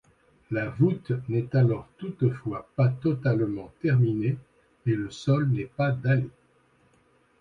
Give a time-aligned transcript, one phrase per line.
[0.49, 4.35] La voûte n'est alors toutefois pas totalement terminée
[4.87, 6.27] et le sol n'est pas dallé.